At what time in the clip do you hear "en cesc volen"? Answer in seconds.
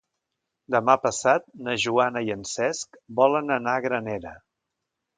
2.39-3.57